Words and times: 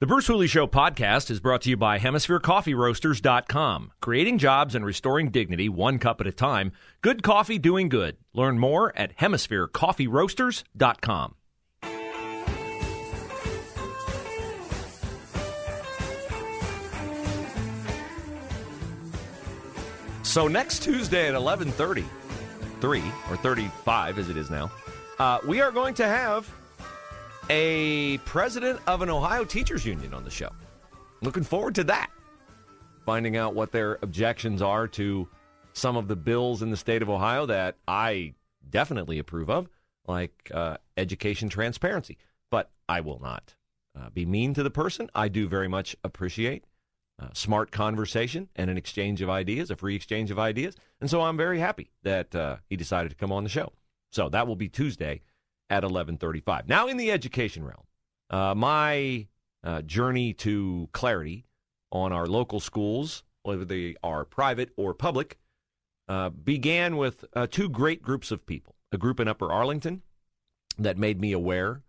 The 0.00 0.06
Bruce 0.06 0.28
Hooley 0.28 0.46
Show 0.46 0.68
podcast 0.68 1.28
is 1.28 1.40
brought 1.40 1.62
to 1.62 1.70
you 1.70 1.76
by 1.76 1.98
HemisphereCoffeeRoasters.com. 1.98 3.90
Creating 4.00 4.38
jobs 4.38 4.76
and 4.76 4.86
restoring 4.86 5.32
dignity 5.32 5.68
one 5.68 5.98
cup 5.98 6.20
at 6.20 6.28
a 6.28 6.32
time. 6.32 6.70
Good 7.00 7.24
coffee 7.24 7.58
doing 7.58 7.88
good. 7.88 8.16
Learn 8.32 8.60
more 8.60 8.96
at 8.96 9.16
HemisphereCoffeeRoasters.com. 9.16 11.34
So 20.22 20.46
next 20.46 20.84
Tuesday 20.84 21.26
at 21.26 21.34
11:30, 21.34 22.04
3 22.80 23.02
or 23.30 23.36
35 23.36 24.18
as 24.20 24.28
it 24.28 24.36
is 24.36 24.48
now, 24.48 24.70
uh, 25.18 25.40
we 25.44 25.60
are 25.60 25.72
going 25.72 25.94
to 25.94 26.06
have 26.06 26.48
a 27.50 28.18
president 28.18 28.80
of 28.86 29.02
an 29.02 29.10
Ohio 29.10 29.44
teachers 29.44 29.84
union 29.84 30.14
on 30.14 30.24
the 30.24 30.30
show. 30.30 30.50
Looking 31.22 31.42
forward 31.42 31.74
to 31.76 31.84
that. 31.84 32.10
Finding 33.04 33.36
out 33.36 33.54
what 33.54 33.72
their 33.72 33.98
objections 34.02 34.60
are 34.60 34.86
to 34.88 35.28
some 35.72 35.96
of 35.96 36.08
the 36.08 36.16
bills 36.16 36.62
in 36.62 36.70
the 36.70 36.76
state 36.76 37.02
of 37.02 37.08
Ohio 37.08 37.46
that 37.46 37.76
I 37.86 38.34
definitely 38.68 39.18
approve 39.18 39.48
of, 39.48 39.68
like 40.06 40.50
uh, 40.52 40.76
education 40.96 41.48
transparency. 41.48 42.18
But 42.50 42.70
I 42.88 43.00
will 43.00 43.20
not 43.20 43.54
uh, 43.98 44.10
be 44.10 44.26
mean 44.26 44.54
to 44.54 44.62
the 44.62 44.70
person. 44.70 45.08
I 45.14 45.28
do 45.28 45.48
very 45.48 45.68
much 45.68 45.96
appreciate 46.04 46.64
uh, 47.20 47.28
smart 47.32 47.70
conversation 47.70 48.48
and 48.56 48.70
an 48.70 48.76
exchange 48.76 49.22
of 49.22 49.30
ideas, 49.30 49.70
a 49.70 49.76
free 49.76 49.96
exchange 49.96 50.30
of 50.30 50.38
ideas. 50.38 50.76
And 51.00 51.10
so 51.10 51.22
I'm 51.22 51.36
very 51.36 51.58
happy 51.58 51.90
that 52.02 52.34
uh, 52.34 52.56
he 52.68 52.76
decided 52.76 53.08
to 53.10 53.16
come 53.16 53.32
on 53.32 53.42
the 53.42 53.50
show. 53.50 53.72
So 54.10 54.28
that 54.28 54.46
will 54.46 54.56
be 54.56 54.68
Tuesday 54.68 55.22
at 55.70 55.82
11:35. 55.82 56.68
Now 56.68 56.88
in 56.88 56.96
the 56.96 57.10
education 57.10 57.64
realm, 57.64 57.84
uh, 58.30 58.54
my 58.54 59.26
uh, 59.64 59.82
journey 59.82 60.32
to 60.34 60.88
clarity 60.92 61.44
on 61.90 62.12
our 62.12 62.26
local 62.26 62.60
schools, 62.60 63.24
whether 63.42 63.64
they 63.64 63.96
are 64.02 64.24
private 64.24 64.70
or 64.76 64.94
public, 64.94 65.38
uh, 66.08 66.30
began 66.30 66.96
with 66.96 67.24
uh, 67.34 67.46
two 67.46 67.68
great 67.68 68.02
groups 68.02 68.30
of 68.30 68.46
people. 68.46 68.74
A 68.92 68.98
group 68.98 69.20
in 69.20 69.28
Upper 69.28 69.52
Arlington 69.52 70.02
that 70.78 70.96
made 70.96 71.20
me 71.20 71.32
aware 71.32 71.82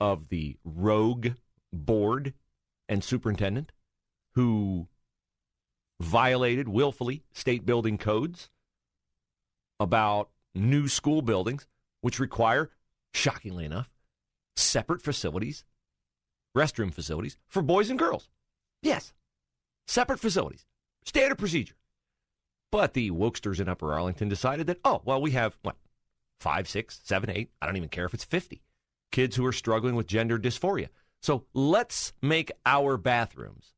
of 0.00 0.28
the 0.28 0.56
rogue 0.64 1.32
board 1.72 2.32
and 2.88 3.02
superintendent 3.02 3.72
who 4.34 4.88
violated 6.00 6.68
willfully 6.68 7.24
state 7.32 7.66
building 7.66 7.98
codes 7.98 8.50
about 9.80 10.30
new 10.54 10.88
school 10.88 11.22
buildings, 11.22 11.66
which 12.00 12.18
require 12.20 12.70
shockingly 13.16 13.64
enough, 13.64 13.90
separate 14.56 15.02
facilities, 15.02 15.64
restroom 16.56 16.92
facilities 16.92 17.36
for 17.48 17.62
boys 17.62 17.90
and 17.90 17.98
girls. 17.98 18.28
Yes, 18.82 19.12
separate 19.86 20.20
facilities, 20.20 20.66
standard 21.04 21.38
procedure. 21.38 21.74
But 22.70 22.94
the 22.94 23.10
wokesters 23.10 23.60
in 23.60 23.68
Upper 23.68 23.92
Arlington 23.92 24.28
decided 24.28 24.66
that, 24.66 24.80
oh, 24.84 25.00
well, 25.04 25.20
we 25.20 25.30
have 25.32 25.56
what, 25.62 25.76
five, 26.40 26.68
six, 26.68 27.00
seven, 27.04 27.30
eight, 27.30 27.50
I 27.60 27.66
don't 27.66 27.76
even 27.76 27.88
care 27.88 28.04
if 28.04 28.14
it's 28.14 28.24
50 28.24 28.62
kids 29.12 29.36
who 29.36 29.46
are 29.46 29.52
struggling 29.52 29.94
with 29.94 30.06
gender 30.06 30.38
dysphoria. 30.38 30.88
So 31.22 31.46
let's 31.54 32.12
make 32.20 32.52
our 32.66 32.96
bathrooms 32.96 33.72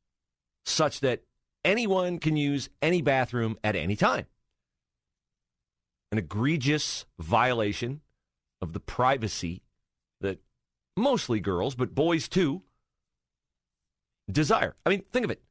such 0.65 1.01
that 1.01 1.23
anyone 1.65 2.19
can 2.19 2.37
use 2.37 2.69
any 2.83 3.03
bathroom 3.03 3.57
at 3.63 3.77
any 3.77 3.95
time. 3.95 4.27
An 6.11 6.19
egregious 6.19 7.05
violation 7.19 8.01
of 8.61 8.73
the 8.73 8.81
privacy 8.81 9.63
that 10.21 10.39
mostly 10.97 11.41
girls, 11.41 11.75
but 11.75 11.95
boys 11.95 12.29
too, 12.29 12.63
desire. 14.31 14.77
I 14.85 14.91
mean, 14.91 15.05
think 15.13 15.25
of 15.25 15.31
it. 15.31 15.43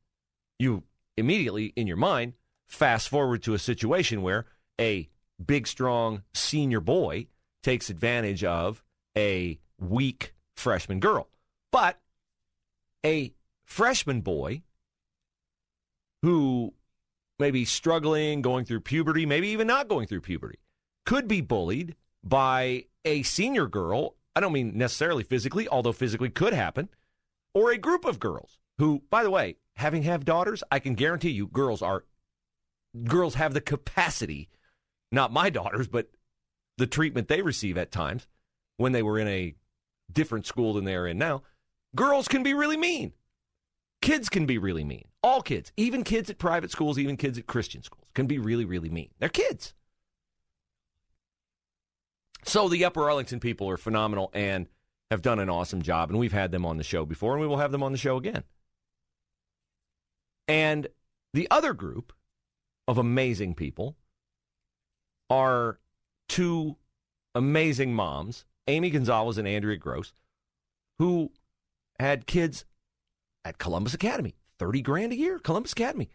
You 0.59 0.83
immediately, 1.15 1.73
in 1.75 1.87
your 1.87 1.97
mind, 1.97 2.33
fast 2.67 3.09
forward 3.09 3.43
to 3.43 3.53
a 3.53 3.59
situation 3.59 4.21
where 4.21 4.45
a 4.79 5.09
big, 5.43 5.67
strong 5.67 6.23
senior 6.33 6.79
boy 6.79 7.27
takes 7.63 7.89
advantage 7.89 8.43
of 8.43 8.83
a 9.17 9.59
weak 9.79 10.33
freshman 10.55 10.99
girl. 10.99 11.29
But 11.71 11.99
a 13.05 13.33
freshman 13.65 14.21
boy 14.21 14.63
who 16.21 16.73
may 17.39 17.51
be 17.51 17.65
struggling, 17.65 18.41
going 18.41 18.65
through 18.65 18.81
puberty, 18.81 19.25
maybe 19.25 19.49
even 19.49 19.67
not 19.67 19.87
going 19.87 20.07
through 20.07 20.21
puberty, 20.21 20.59
could 21.05 21.27
be 21.27 21.41
bullied 21.41 21.95
by 22.23 22.85
a 23.07 23.23
senior 23.23 23.67
girl. 23.67 24.15
I 24.35 24.39
don't 24.39 24.51
mean 24.51 24.77
necessarily 24.77 25.23
physically, 25.23 25.67
although 25.67 25.93
physically 25.93 26.29
could 26.29 26.53
happen, 26.53 26.89
or 27.53 27.71
a 27.71 27.77
group 27.77 28.05
of 28.05 28.19
girls 28.19 28.59
who, 28.77 29.01
by 29.09 29.23
the 29.23 29.31
way, 29.31 29.55
having 29.77 30.03
have 30.03 30.25
daughters, 30.25 30.63
I 30.69 30.79
can 30.79 30.93
guarantee 30.93 31.31
you 31.31 31.47
girls 31.47 31.81
are 31.81 32.03
girls 33.05 33.35
have 33.35 33.53
the 33.53 33.61
capacity, 33.61 34.49
not 35.11 35.31
my 35.31 35.49
daughters, 35.61 35.87
but 35.87 36.09
the 36.77 36.87
treatment 36.87 37.27
they 37.27 37.41
receive 37.41 37.77
at 37.77 37.91
times 37.91 38.27
when 38.75 38.91
they 38.91 39.01
were 39.01 39.17
in 39.17 39.27
a 39.27 39.55
different 40.11 40.45
school 40.45 40.73
than 40.73 40.83
they 40.83 40.95
are 40.95 41.07
in 41.07 41.17
now. 41.17 41.43
Girls 41.95 42.27
can 42.27 42.43
be 42.43 42.53
really 42.53 42.77
mean. 42.77 43.13
Kids 44.01 44.29
can 44.29 44.45
be 44.45 44.57
really 44.57 44.83
mean. 44.83 45.07
All 45.23 45.41
kids, 45.41 45.71
even 45.77 46.03
kids 46.03 46.29
at 46.29 46.37
private 46.37 46.69
schools, 46.69 46.99
even 46.99 47.17
kids 47.17 47.37
at 47.37 47.47
Christian 47.47 47.81
schools, 47.81 48.05
can 48.13 48.27
be 48.27 48.37
really, 48.37 48.65
really 48.65 48.89
mean. 48.89 49.09
They're 49.17 49.29
kids. 49.29 49.73
So 52.43 52.69
the 52.69 52.85
Upper 52.85 53.03
Arlington 53.03 53.39
people 53.39 53.69
are 53.69 53.77
phenomenal 53.77 54.31
and 54.33 54.67
have 55.11 55.21
done 55.21 55.39
an 55.39 55.49
awesome 55.49 55.81
job, 55.81 56.09
and 56.09 56.19
we've 56.19 56.33
had 56.33 56.51
them 56.51 56.65
on 56.65 56.77
the 56.77 56.83
show 56.83 57.05
before, 57.05 57.33
and 57.33 57.41
we 57.41 57.47
will 57.47 57.57
have 57.57 57.71
them 57.71 57.83
on 57.83 57.91
the 57.91 57.97
show 57.97 58.17
again. 58.17 58.43
And 60.47 60.87
the 61.33 61.47
other 61.51 61.73
group 61.73 62.13
of 62.87 62.97
amazing 62.97 63.55
people 63.55 63.95
are 65.29 65.79
two 66.29 66.77
amazing 67.35 67.93
moms, 67.93 68.45
Amy 68.67 68.89
Gonzalez 68.89 69.37
and 69.37 69.47
Andrea 69.47 69.77
Gross, 69.77 70.13
who 70.99 71.31
had 71.99 72.27
kids 72.27 72.65
at 73.43 73.57
Columbus 73.57 73.93
Academy, 73.93 74.35
30 74.59 74.81
grand 74.81 75.11
a 75.11 75.17
year, 75.17 75.39
Columbus 75.39 75.73
Academy. 75.73 76.09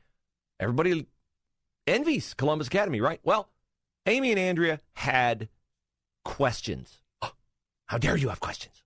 Everybody 0.61 1.07
envies 1.87 2.35
Columbus 2.35 2.67
Academy, 2.67 3.01
right? 3.01 3.21
Well, 3.23 3.49
Amy 4.07 4.31
and 4.31 4.41
Andrea 4.41 4.81
had 4.95 5.49
questions. 6.25 7.03
How 7.87 7.99
dare 7.99 8.17
you 8.17 8.29
have 8.29 8.41
questions? 8.41 8.83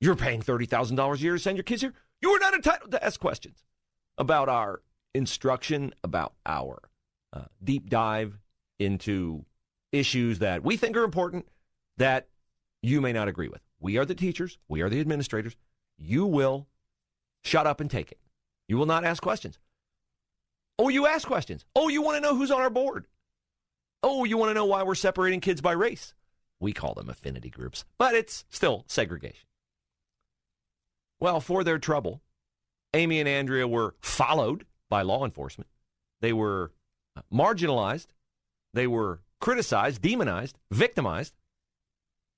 You're 0.00 0.16
paying 0.16 0.42
$30,000 0.42 1.14
a 1.14 1.18
year 1.18 1.32
to 1.34 1.38
send 1.38 1.56
your 1.56 1.64
kids 1.64 1.82
here. 1.82 1.94
You 2.20 2.30
are 2.30 2.38
not 2.38 2.54
entitled 2.54 2.90
to 2.90 3.04
ask 3.04 3.18
questions 3.20 3.64
about 4.18 4.48
our 4.48 4.82
instruction, 5.14 5.94
about 6.04 6.34
our 6.44 6.78
uh, 7.32 7.44
deep 7.62 7.88
dive 7.88 8.38
into 8.78 9.44
issues 9.92 10.38
that 10.40 10.62
we 10.62 10.76
think 10.76 10.96
are 10.96 11.04
important 11.04 11.46
that 11.96 12.28
you 12.82 13.00
may 13.00 13.12
not 13.12 13.28
agree 13.28 13.48
with. 13.48 13.62
We 13.80 13.98
are 13.98 14.04
the 14.04 14.14
teachers, 14.14 14.58
we 14.68 14.82
are 14.82 14.88
the 14.88 15.00
administrators. 15.00 15.56
You 15.98 16.26
will 16.26 16.66
shut 17.42 17.66
up 17.66 17.80
and 17.80 17.90
take 17.90 18.12
it. 18.12 18.18
You 18.68 18.76
will 18.76 18.86
not 18.86 19.04
ask 19.04 19.22
questions. 19.22 19.58
Oh, 20.78 20.88
you 20.88 21.06
ask 21.06 21.26
questions. 21.26 21.64
Oh, 21.74 21.88
you 21.88 22.02
want 22.02 22.16
to 22.16 22.20
know 22.20 22.36
who's 22.36 22.50
on 22.50 22.60
our 22.60 22.70
board. 22.70 23.06
Oh, 24.02 24.24
you 24.24 24.36
want 24.36 24.50
to 24.50 24.54
know 24.54 24.66
why 24.66 24.82
we're 24.82 24.94
separating 24.94 25.40
kids 25.40 25.60
by 25.60 25.72
race. 25.72 26.12
We 26.60 26.72
call 26.72 26.94
them 26.94 27.10
affinity 27.10 27.50
groups, 27.50 27.84
but 27.98 28.14
it's 28.14 28.44
still 28.50 28.84
segregation. 28.88 29.46
Well, 31.20 31.40
for 31.40 31.64
their 31.64 31.78
trouble, 31.78 32.22
Amy 32.94 33.20
and 33.20 33.28
Andrea 33.28 33.66
were 33.66 33.94
followed 34.00 34.64
by 34.88 35.02
law 35.02 35.24
enforcement. 35.24 35.68
They 36.20 36.32
were 36.32 36.72
uh, 37.16 37.22
marginalized. 37.32 38.08
They 38.72 38.86
were 38.86 39.20
criticized, 39.40 40.02
demonized, 40.02 40.58
victimized. 40.70 41.34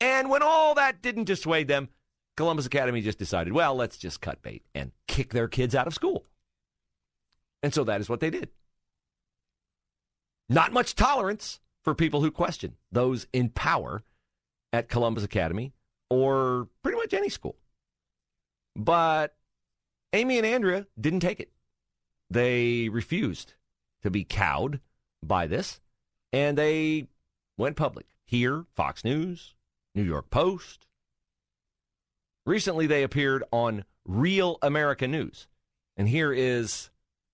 And 0.01 0.31
when 0.31 0.43
all 0.43 0.75
that 0.75 1.03
didn't 1.03 1.25
dissuade 1.25 1.69
them, 1.69 1.89
Columbus 2.37 2.67
Academy 2.67 3.01
just 3.01 3.19
decided, 3.19 3.53
well, 3.53 3.75
let's 3.75 3.99
just 3.99 4.21
cut 4.21 4.43
bait 4.43 4.63
and 4.75 4.93
kick 5.09 5.33
their 5.33 5.49
kids 5.49 5.75
out 5.75 5.89
of 5.89 5.95
school. 5.95 6.25
And 7.63 7.75
so 7.75 7.83
that 7.85 8.01
is 8.01 8.09
what 8.09 8.21
they 8.21 8.31
did. 8.31 8.51
Not 10.49 10.73
much 10.73 10.95
tolerance 10.95 11.61
for 11.89 11.95
people 11.95 12.21
who 12.21 12.31
question 12.31 12.77
those 12.93 13.27
in 13.33 13.49
power 13.49 14.03
at 14.75 14.91
Columbus 14.91 15.25
Academy 15.25 15.73
or 16.11 16.69
pretty 16.83 16.99
much 16.99 17.15
any 17.15 17.31
school. 17.31 17.57
But 18.77 19.35
Amy 20.13 20.37
and 20.37 20.47
Andrea 20.47 20.87
didn't 21.01 21.21
take 21.21 21.41
it. 21.41 21.51
They 22.29 22.91
refused 22.91 23.55
to 24.03 24.11
be 24.11 24.23
cowed 24.23 24.81
by 25.23 25.47
this, 25.47 25.81
and 26.31 26.59
they 26.59 27.07
went 27.57 27.77
public. 27.77 28.05
Here, 28.27 28.67
Fox 28.77 29.03
News, 29.03 29.55
New 29.95 30.03
York 30.03 30.29
Post. 30.29 30.85
Recently, 32.45 32.87
they 32.87 33.03
appeared 33.03 33.45
on 33.51 33.87
Real 34.05 34.59
America 34.61 35.09
News. 35.09 35.49
And 35.97 36.07
here 36.07 36.35
is 36.35 36.91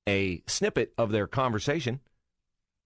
a 0.08 0.44
snippet 0.46 0.92
of 0.96 1.10
their 1.10 1.26
conversation 1.26 1.98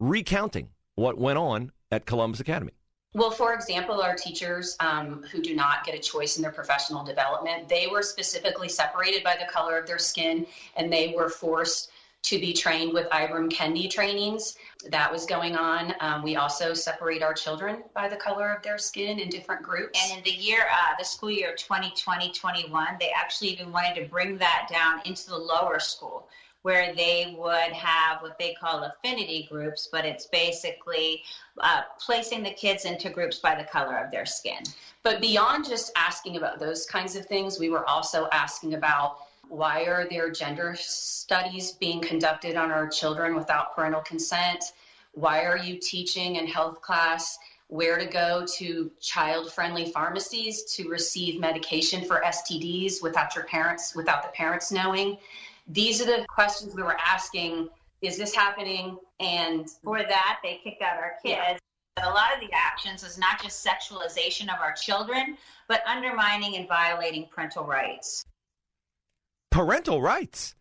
recounting 0.00 0.71
what 0.99 1.17
went 1.17 1.39
on 1.39 1.71
at 1.93 2.06
Columbus 2.06 2.41
Academy. 2.41 2.73
Well, 3.15 3.31
for 3.31 3.55
example, 3.55 4.03
our 4.03 4.15
teachers 4.15 4.77
um, 4.81 5.25
who 5.33 5.41
do 5.41 5.55
not 5.55 5.85
get 5.85 5.95
a 5.95 5.99
choice 5.99 6.37
in 6.37 6.43
their 6.43 6.53
professional 6.53 7.05
development, 7.05 7.69
they 7.69 7.87
were 7.87 8.03
specifically 8.03 8.69
separated 8.69 9.25
by 9.25 9.37
the 9.37 9.50
color 9.50 9.79
of 9.79 9.87
their 9.87 9.99
skin 9.99 10.47
and 10.77 10.93
they 10.93 11.15
were 11.17 11.31
forced 11.31 11.91
to 12.25 12.39
be 12.39 12.53
trained 12.53 12.93
with 12.93 13.09
Ibram 13.11 13.49
Kendi 13.49 13.89
trainings. 13.89 14.56
That 14.91 15.11
was 15.11 15.25
going 15.25 15.56
on. 15.56 15.95
Um, 16.00 16.23
we 16.23 16.37
also 16.37 16.75
separate 16.75 17.23
our 17.23 17.33
children 17.33 17.85
by 17.95 18.09
the 18.09 18.17
color 18.17 18.53
of 18.53 18.62
their 18.62 18.77
skin 18.77 19.21
in 19.21 19.29
different 19.29 19.62
groups. 19.62 19.99
And 20.03 20.19
in 20.19 20.25
the 20.25 20.37
year, 20.37 20.65
uh, 20.71 20.95
the 20.99 21.05
school 21.05 21.31
year 21.31 21.55
2020 21.56 22.33
21, 22.33 22.97
they 23.00 23.11
actually 23.17 23.50
even 23.50 23.73
wanted 23.73 24.03
to 24.03 24.09
bring 24.09 24.37
that 24.39 24.69
down 24.71 25.00
into 25.05 25.31
the 25.31 25.39
lower 25.39 25.79
school 25.79 26.29
where 26.62 26.94
they 26.94 27.34
would 27.38 27.72
have 27.72 28.20
what 28.20 28.38
they 28.38 28.55
call 28.55 28.82
affinity 28.82 29.46
groups, 29.50 29.88
but 29.90 30.05
it's 30.05 30.26
basically 30.26 31.22
uh, 31.60 31.82
placing 32.05 32.43
the 32.43 32.50
kids 32.50 32.84
into 32.84 33.10
groups 33.10 33.38
by 33.38 33.55
the 33.55 33.64
color 33.64 33.96
of 33.96 34.10
their 34.10 34.26
skin. 34.26 34.62
But 35.02 35.20
beyond 35.20 35.66
just 35.66 35.93
asking 35.96 36.37
about 36.37 36.58
those 36.58 36.84
kinds 36.87 37.14
of 37.16 37.26
things, 37.26 37.58
we 37.58 37.70
were 37.70 37.88
also 37.88 38.28
asking 38.32 38.75
about 38.75 39.19
why 39.49 39.84
are 39.84 40.06
there 40.08 40.31
gender 40.31 40.76
studies 40.78 41.72
being 41.72 42.00
conducted 42.00 42.56
on 42.56 42.70
our 42.70 42.88
children 42.88 43.34
without 43.34 43.75
parental 43.75 44.02
consent? 44.02 44.72
Why 45.12 45.44
are 45.44 45.56
you 45.56 45.78
teaching 45.81 46.37
in 46.37 46.46
health 46.46 46.82
class 46.82 47.38
where 47.69 47.99
to 47.99 48.06
go 48.06 48.46
to 48.56 48.90
child 49.00 49.52
friendly 49.52 49.90
pharmacies 49.90 50.62
to 50.64 50.88
receive 50.88 51.40
medication 51.40 52.04
for 52.04 52.22
STDs 52.25 53.02
without 53.02 53.34
your 53.34 53.44
parents, 53.44 53.94
without 53.94 54.22
the 54.22 54.31
parents 54.31 54.70
knowing? 54.70 55.16
These 55.69 56.00
are 56.00 56.06
the 56.06 56.26
questions 56.29 56.75
we 56.75 56.82
were 56.82 56.97
asking. 56.99 57.69
Is 58.00 58.17
this 58.17 58.35
happening? 58.35 58.99
And 59.20 59.69
for 59.85 59.99
that, 59.99 60.38
they 60.43 60.61
kicked 60.65 60.82
out 60.82 60.97
our 60.99 61.15
kids. 61.23 61.61
Yeah. 61.99 62.09
A 62.09 62.11
lot 62.11 62.32
of 62.32 62.41
the 62.41 62.49
actions 62.53 63.03
is 63.03 63.19
not 63.19 63.43
just 63.43 63.67
sexualization 63.67 64.44
of 64.44 64.61
our 64.61 64.73
children, 64.73 65.37
but 65.67 65.82
undermining 65.87 66.56
and 66.56 66.69
violating 66.69 67.26
parental 67.26 67.65
rights. 67.65 68.25
Parental 69.50 70.00
rights? 70.00 70.55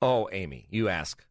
Oh, 0.00 0.28
Amy, 0.32 0.66
you 0.70 0.88
ask. 0.88 1.24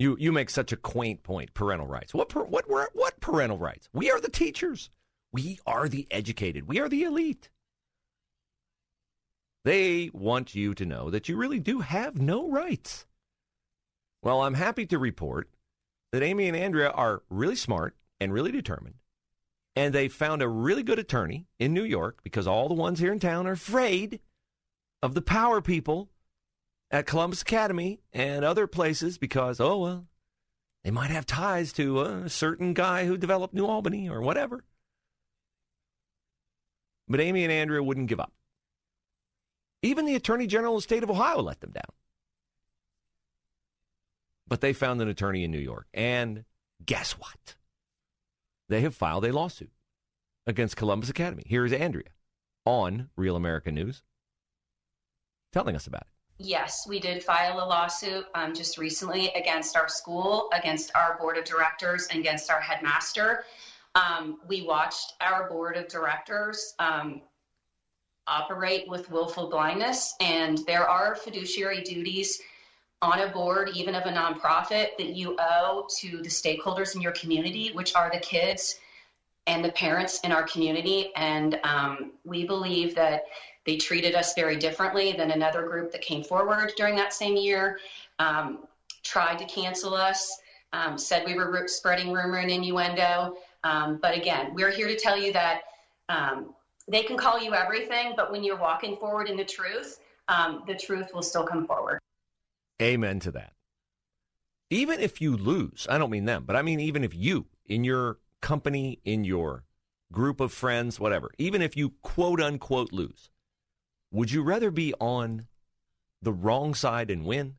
You 0.00 0.16
you 0.18 0.32
make 0.32 0.50
such 0.50 0.72
a 0.72 0.76
quaint 0.76 1.22
point. 1.22 1.54
Parental 1.54 1.86
rights. 1.86 2.12
What 2.12 2.34
what 2.34 2.64
what 2.68 3.20
parental 3.20 3.58
rights? 3.58 3.88
We 3.92 4.10
are 4.10 4.20
the 4.20 4.28
teachers. 4.28 4.90
We 5.32 5.60
are 5.64 5.88
the 5.88 6.08
educated. 6.10 6.66
We 6.66 6.80
are 6.80 6.88
the 6.88 7.04
elite. 7.04 7.48
They 9.64 10.10
want 10.12 10.54
you 10.54 10.74
to 10.74 10.84
know 10.84 11.10
that 11.10 11.28
you 11.28 11.36
really 11.36 11.58
do 11.58 11.80
have 11.80 12.20
no 12.20 12.48
rights. 12.48 13.06
Well, 14.22 14.42
I'm 14.42 14.54
happy 14.54 14.86
to 14.86 14.98
report 14.98 15.48
that 16.12 16.22
Amy 16.22 16.48
and 16.48 16.56
Andrea 16.56 16.90
are 16.90 17.22
really 17.30 17.56
smart 17.56 17.96
and 18.20 18.32
really 18.32 18.52
determined. 18.52 18.96
And 19.76 19.94
they 19.94 20.08
found 20.08 20.42
a 20.42 20.48
really 20.48 20.82
good 20.82 20.98
attorney 20.98 21.46
in 21.58 21.74
New 21.74 21.82
York 21.82 22.20
because 22.22 22.46
all 22.46 22.68
the 22.68 22.74
ones 22.74 22.98
here 22.98 23.12
in 23.12 23.18
town 23.18 23.46
are 23.46 23.52
afraid 23.52 24.20
of 25.02 25.14
the 25.14 25.22
power 25.22 25.60
people 25.60 26.10
at 26.90 27.06
Columbus 27.06 27.42
Academy 27.42 28.00
and 28.12 28.44
other 28.44 28.66
places 28.66 29.18
because, 29.18 29.60
oh, 29.60 29.78
well, 29.78 30.06
they 30.84 30.90
might 30.90 31.10
have 31.10 31.26
ties 31.26 31.72
to 31.72 32.02
a 32.02 32.28
certain 32.28 32.74
guy 32.74 33.06
who 33.06 33.16
developed 33.16 33.54
New 33.54 33.66
Albany 33.66 34.08
or 34.08 34.20
whatever. 34.20 34.62
But 37.08 37.20
Amy 37.20 37.42
and 37.42 37.52
Andrea 37.52 37.82
wouldn't 37.82 38.08
give 38.08 38.20
up. 38.20 38.32
Even 39.84 40.06
the 40.06 40.14
Attorney 40.14 40.46
General 40.46 40.76
of 40.76 40.78
the 40.78 40.82
state 40.82 41.02
of 41.02 41.10
Ohio 41.10 41.42
let 41.42 41.60
them 41.60 41.70
down. 41.70 41.82
But 44.48 44.62
they 44.62 44.72
found 44.72 45.02
an 45.02 45.08
attorney 45.08 45.44
in 45.44 45.50
New 45.50 45.58
York. 45.58 45.86
And 45.92 46.44
guess 46.84 47.12
what? 47.12 47.56
They 48.70 48.80
have 48.80 48.94
filed 48.94 49.26
a 49.26 49.32
lawsuit 49.32 49.70
against 50.46 50.78
Columbus 50.78 51.10
Academy. 51.10 51.42
Here 51.46 51.66
is 51.66 51.72
Andrea 51.74 52.08
on 52.64 53.10
Real 53.14 53.36
America 53.36 53.70
News 53.70 54.02
telling 55.52 55.76
us 55.76 55.86
about 55.86 56.02
it. 56.02 56.08
Yes, 56.38 56.86
we 56.88 56.98
did 56.98 57.22
file 57.22 57.58
a 57.58 57.66
lawsuit 57.66 58.24
um, 58.34 58.54
just 58.54 58.78
recently 58.78 59.28
against 59.34 59.76
our 59.76 59.88
school, 59.88 60.48
against 60.54 60.92
our 60.96 61.18
board 61.18 61.36
of 61.36 61.44
directors, 61.44 62.08
and 62.10 62.18
against 62.18 62.50
our 62.50 62.60
headmaster. 62.60 63.44
Um, 63.94 64.38
we 64.48 64.62
watched 64.62 65.12
our 65.20 65.48
board 65.48 65.76
of 65.76 65.88
directors 65.88 66.74
um, 66.78 67.20
operate 68.26 68.88
with 68.88 69.10
willful 69.10 69.50
blindness, 69.50 70.14
and 70.20 70.58
there 70.66 70.88
are 70.88 71.14
fiduciary 71.14 71.82
duties 71.82 72.40
on 73.02 73.20
a 73.20 73.28
board, 73.28 73.70
even 73.74 73.94
of 73.94 74.06
a 74.06 74.12
nonprofit, 74.12 74.96
that 74.96 75.10
you 75.14 75.36
owe 75.38 75.86
to 75.98 76.22
the 76.22 76.28
stakeholders 76.28 76.94
in 76.94 77.02
your 77.02 77.12
community, 77.12 77.70
which 77.72 77.94
are 77.94 78.10
the 78.12 78.20
kids 78.20 78.76
and 79.46 79.62
the 79.62 79.72
parents 79.72 80.20
in 80.20 80.32
our 80.32 80.44
community. 80.44 81.12
And 81.16 81.58
um, 81.64 82.12
we 82.24 82.46
believe 82.46 82.94
that 82.94 83.24
they 83.66 83.76
treated 83.76 84.14
us 84.14 84.34
very 84.34 84.56
differently 84.56 85.12
than 85.12 85.30
another 85.30 85.66
group 85.68 85.92
that 85.92 86.00
came 86.00 86.24
forward 86.24 86.72
during 86.76 86.96
that 86.96 87.12
same 87.12 87.36
year, 87.36 87.78
um, 88.18 88.60
tried 89.02 89.38
to 89.38 89.44
cancel 89.44 89.94
us, 89.94 90.38
um, 90.72 90.96
said 90.96 91.24
we 91.26 91.34
were 91.34 91.64
spreading 91.66 92.12
rumor 92.12 92.38
and 92.38 92.50
innuendo. 92.50 93.36
Um, 93.64 93.98
but 94.00 94.16
again, 94.16 94.54
we're 94.54 94.70
here 94.70 94.88
to 94.88 94.96
tell 94.96 95.18
you 95.18 95.32
that 95.34 95.62
um, 96.08 96.53
they 96.88 97.02
can 97.02 97.16
call 97.16 97.42
you 97.42 97.54
everything, 97.54 98.14
but 98.16 98.30
when 98.30 98.44
you're 98.44 98.58
walking 98.58 98.96
forward 98.96 99.28
in 99.28 99.36
the 99.36 99.44
truth, 99.44 100.00
um, 100.28 100.62
the 100.66 100.74
truth 100.74 101.12
will 101.14 101.22
still 101.22 101.44
come 101.44 101.66
forward. 101.66 101.98
Amen 102.82 103.20
to 103.20 103.30
that. 103.32 103.52
Even 104.70 105.00
if 105.00 105.20
you 105.20 105.36
lose, 105.36 105.86
I 105.88 105.98
don't 105.98 106.10
mean 106.10 106.24
them, 106.24 106.44
but 106.46 106.56
I 106.56 106.62
mean 106.62 106.80
even 106.80 107.04
if 107.04 107.14
you, 107.14 107.46
in 107.66 107.84
your 107.84 108.18
company, 108.40 108.98
in 109.04 109.24
your 109.24 109.64
group 110.12 110.40
of 110.40 110.52
friends, 110.52 110.98
whatever, 110.98 111.30
even 111.38 111.62
if 111.62 111.76
you 111.76 111.90
quote 112.02 112.40
unquote 112.40 112.92
lose, 112.92 113.30
would 114.10 114.30
you 114.30 114.42
rather 114.42 114.70
be 114.70 114.94
on 115.00 115.46
the 116.22 116.32
wrong 116.32 116.74
side 116.74 117.10
and 117.10 117.24
win? 117.24 117.56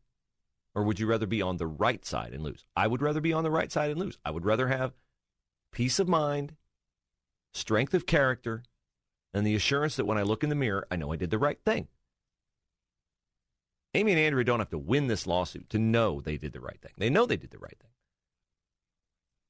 Or 0.74 0.84
would 0.84 1.00
you 1.00 1.08
rather 1.08 1.26
be 1.26 1.42
on 1.42 1.56
the 1.56 1.68
right 1.68 2.06
side 2.06 2.34
and 2.34 2.44
lose? 2.44 2.66
I 2.76 2.88
would 2.88 3.02
rather 3.02 3.22
be 3.22 3.32
on 3.32 3.46
the 3.46 3.52
right 3.52 3.72
side 3.72 3.92
and 3.92 4.00
lose. 4.00 4.18
I 4.26 4.32
would 4.32 4.46
rather 4.46 4.68
have 4.68 4.94
peace 5.72 6.00
of 6.00 6.10
mind, 6.10 6.56
strength 7.54 7.94
of 7.94 8.06
character, 8.06 8.64
and 9.36 9.46
the 9.46 9.54
assurance 9.54 9.98
that 9.98 10.06
when 10.06 10.18
I 10.18 10.22
look 10.22 10.44
in 10.44 10.50
the 10.50 10.56
mirror, 10.56 10.88
I 10.90 10.96
know 10.96 11.12
I 11.12 11.18
did 11.18 11.30
the 11.30 11.38
right 11.38 11.60
thing. 11.66 11.90
Amy 13.94 14.14
and 14.14 14.22
Andrea 14.22 14.46
don't 14.46 14.60
have 14.60 14.70
to 14.70 14.78
win 14.78 15.08
this 15.08 15.28
lawsuit 15.28 15.70
to 15.72 15.78
know 15.78 16.22
they 16.22 16.38
did 16.38 16.54
the 16.54 16.62
right 16.62 16.80
thing. 16.82 16.94
They 16.98 17.10
know 17.10 17.26
they 17.26 17.36
did 17.36 17.52
the 17.52 17.60
right 17.60 17.78
thing. 17.78 17.92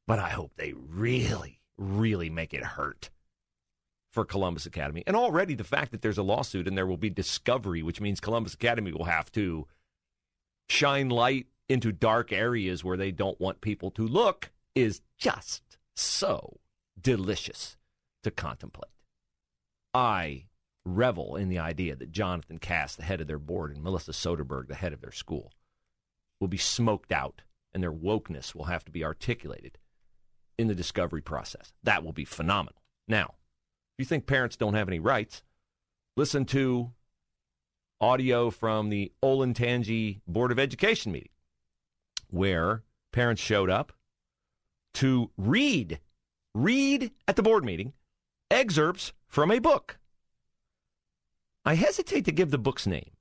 But 0.08 0.18
I 0.18 0.30
hope 0.30 0.54
they 0.56 0.74
really, 0.74 1.62
really 1.78 2.32
make 2.32 2.54
it 2.54 2.64
hurt 2.64 3.12
for 4.12 4.26
Columbus 4.26 4.66
Academy. 4.66 5.04
And 5.06 5.16
already 5.16 5.54
the 5.54 5.64
fact 5.64 5.92
that 5.92 6.02
there's 6.02 6.18
a 6.18 6.24
lawsuit 6.24 6.68
and 6.68 6.76
there 6.76 6.88
will 6.88 6.98
be 6.98 7.12
discovery, 7.12 7.84
which 7.84 8.02
means 8.02 8.20
Columbus 8.20 8.56
Academy 8.56 8.92
will 8.92 9.06
have 9.06 9.32
to 9.34 9.68
shine 10.68 11.10
light 11.10 11.46
into 11.70 11.92
dark 11.92 12.34
areas 12.34 12.84
where 12.84 12.98
they 12.98 13.12
don't 13.12 13.40
want 13.40 13.62
people 13.62 13.92
to 13.92 14.08
look, 14.08 14.52
is 14.74 15.02
just 15.20 15.78
so 15.96 16.60
delicious 17.00 17.78
to 18.24 18.32
contemplate. 18.32 18.95
I 19.96 20.48
revel 20.84 21.38
in 21.38 21.48
the 21.48 21.60
idea 21.60 21.96
that 21.96 22.12
Jonathan 22.12 22.58
Cass, 22.58 22.98
the 22.98 23.04
head 23.04 23.22
of 23.22 23.28
their 23.28 23.40
board, 23.40 23.72
and 23.72 23.82
Melissa 23.82 24.12
Soderberg, 24.12 24.68
the 24.68 24.76
head 24.76 24.92
of 24.92 25.00
their 25.00 25.14
school, 25.14 25.54
will 26.42 26.50
be 26.50 26.58
smoked 26.58 27.14
out 27.14 27.44
and 27.74 27.82
their 27.82 27.94
wokeness 27.94 28.54
will 28.54 28.66
have 28.66 28.84
to 28.86 28.92
be 28.92 29.06
articulated 29.06 29.78
in 30.58 30.68
the 30.68 30.76
discovery 30.76 31.22
process. 31.22 31.72
That 31.84 32.04
will 32.04 32.12
be 32.12 32.26
phenomenal. 32.26 32.82
Now, 33.08 33.36
if 33.98 34.00
you 34.00 34.06
think 34.06 34.26
parents 34.28 34.58
don't 34.58 34.74
have 34.74 34.90
any 34.90 35.00
rights, 35.00 35.44
listen 36.18 36.44
to 36.48 36.92
audio 38.02 38.50
from 38.50 38.90
the 38.90 39.14
Olentangy 39.24 40.20
Board 40.28 40.52
of 40.52 40.60
Education 40.60 41.14
meeting 41.14 41.30
where 42.30 42.84
parents 43.14 43.42
showed 43.42 43.70
up 43.70 43.94
to 44.96 45.32
read, 45.38 46.02
read 46.54 47.12
at 47.30 47.38
the 47.38 47.44
board 47.44 47.64
meeting 47.64 47.94
excerpts 48.50 49.14
from 49.28 49.52
a 49.52 49.60
book. 49.60 49.98
I 51.66 51.76
hesitate 51.76 52.26
to 52.26 52.32
give 52.32 52.52
the 52.52 52.58
book's 52.58 52.86
name 52.86 53.12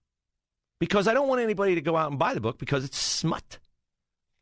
because 0.78 1.08
I 1.08 1.14
don't 1.14 1.28
want 1.28 1.40
anybody 1.40 1.74
to 1.74 1.80
go 1.80 1.96
out 1.96 2.10
and 2.10 2.18
buy 2.18 2.34
the 2.34 2.40
book 2.40 2.58
because 2.58 2.84
it's 2.84 2.98
smut. 2.98 3.58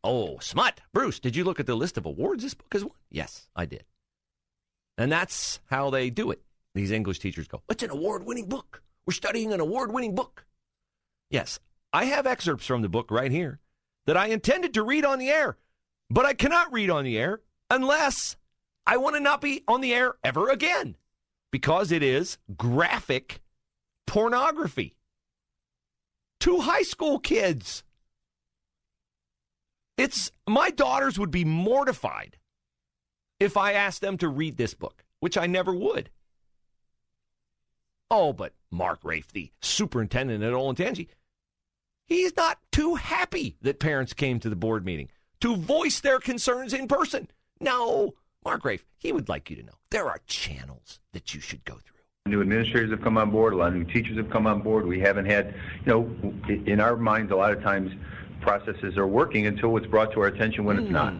Oh, 0.02 0.38
smut. 0.40 0.80
Bruce, 0.92 1.20
did 1.20 1.36
you 1.36 1.44
look 1.44 1.60
at 1.60 1.66
the 1.66 1.76
list 1.76 1.96
of 1.96 2.06
awards 2.06 2.42
this 2.42 2.54
book 2.54 2.72
has 2.72 2.84
won? 2.84 2.96
Yes, 3.10 3.46
I 3.54 3.66
did. 3.66 3.84
And 4.98 5.10
that's 5.10 5.60
how 5.66 5.90
they 5.90 6.10
do 6.10 6.30
it. 6.30 6.42
These 6.74 6.90
English 6.90 7.20
teachers 7.20 7.46
go, 7.46 7.62
It's 7.68 7.82
an 7.82 7.90
award 7.90 8.24
winning 8.26 8.48
book. 8.48 8.82
We're 9.06 9.12
studying 9.12 9.52
an 9.52 9.60
award 9.60 9.92
winning 9.92 10.14
book. 10.14 10.46
Yes, 11.30 11.60
I 11.92 12.06
have 12.06 12.26
excerpts 12.26 12.66
from 12.66 12.82
the 12.82 12.88
book 12.88 13.10
right 13.10 13.30
here 13.30 13.60
that 14.06 14.16
I 14.16 14.26
intended 14.26 14.74
to 14.74 14.82
read 14.82 15.04
on 15.04 15.18
the 15.18 15.28
air, 15.28 15.56
but 16.10 16.24
I 16.24 16.34
cannot 16.34 16.72
read 16.72 16.90
on 16.90 17.04
the 17.04 17.18
air 17.18 17.40
unless 17.70 18.36
I 18.86 18.96
want 18.96 19.16
to 19.16 19.20
not 19.20 19.40
be 19.40 19.62
on 19.68 19.80
the 19.80 19.94
air 19.94 20.14
ever 20.24 20.48
again 20.48 20.96
because 21.50 21.92
it 21.92 22.02
is 22.02 22.38
graphic 22.56 23.40
pornography 24.06 24.96
to 26.40 26.60
high 26.60 26.82
school 26.82 27.18
kids. 27.18 27.84
It's 29.96 30.32
my 30.48 30.70
daughters 30.70 31.18
would 31.18 31.30
be 31.30 31.44
mortified 31.44 32.38
if 33.38 33.56
I 33.56 33.72
asked 33.72 34.00
them 34.00 34.18
to 34.18 34.28
read 34.28 34.56
this 34.56 34.74
book, 34.74 35.04
which 35.20 35.36
I 35.36 35.46
never 35.46 35.72
would. 35.74 36.10
Oh, 38.10 38.32
but 38.32 38.54
Mark 38.70 39.00
Raiff, 39.04 39.32
the 39.32 39.52
superintendent 39.60 40.42
at 40.42 40.52
Olentangy, 40.52 41.08
he's 42.06 42.36
not 42.36 42.58
too 42.72 42.96
happy 42.96 43.56
that 43.62 43.80
parents 43.80 44.12
came 44.12 44.40
to 44.40 44.50
the 44.50 44.56
board 44.56 44.84
meeting 44.84 45.08
to 45.40 45.56
voice 45.56 46.00
their 46.00 46.18
concerns 46.18 46.74
in 46.74 46.88
person. 46.88 47.28
No, 47.60 48.14
Mark 48.44 48.64
Raiff, 48.64 48.84
he 48.98 49.12
would 49.12 49.28
like 49.28 49.50
you 49.50 49.56
to 49.56 49.62
know 49.62 49.72
there 49.90 50.08
are 50.08 50.20
channels 50.26 51.00
that 51.12 51.34
you 51.34 51.40
should 51.40 51.64
go 51.64 51.74
through. 51.74 51.96
New 52.26 52.40
administrators 52.40 52.90
have 52.90 53.02
come 53.02 53.18
on 53.18 53.30
board. 53.30 53.52
A 53.52 53.56
lot 53.56 53.68
of 53.68 53.74
new 53.74 53.84
teachers 53.84 54.16
have 54.16 54.30
come 54.30 54.46
on 54.46 54.62
board. 54.62 54.86
We 54.86 55.00
haven't 55.00 55.26
had, 55.26 55.54
you 55.84 55.92
know, 55.92 56.62
in 56.66 56.80
our 56.80 56.96
minds, 56.96 57.32
a 57.32 57.36
lot 57.36 57.52
of 57.52 57.62
times 57.62 57.92
processes 58.40 58.96
are 58.96 59.06
working 59.06 59.46
until 59.46 59.76
it's 59.76 59.86
brought 59.86 60.12
to 60.12 60.20
our 60.20 60.26
attention 60.28 60.64
when 60.64 60.76
mm. 60.76 60.82
it's 60.82 60.90
not. 60.90 61.14